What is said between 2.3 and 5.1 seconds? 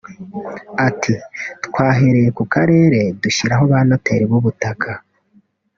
ku karere dushyiraho ba noteri b’ubutaka